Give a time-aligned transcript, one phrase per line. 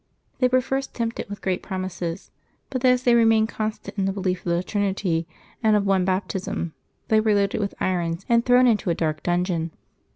[0.39, 2.31] They w^re first tempted with great promises,
[2.71, 5.27] but as they remained constant in the belief of the Trinity,
[5.61, 6.73] and of one Baptism,
[7.09, 9.69] they were loaded with irons and thrown into a dark dungeon.